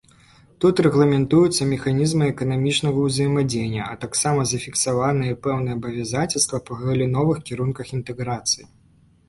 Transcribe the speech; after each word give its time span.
Тут 0.63 0.79
рэгламентуюцца 0.85 1.67
механізмы 1.73 2.29
эканамічнага 2.33 3.03
ўзаемадзеяння, 3.09 3.83
а 3.91 3.99
таксама 4.07 4.47
зафіксаваныя 4.53 5.39
пэўныя 5.47 5.79
абавязацельствы 5.81 6.65
па 6.71 6.81
галіновых 6.83 7.37
кірунках 7.51 7.97
інтэграцыі. 7.97 8.65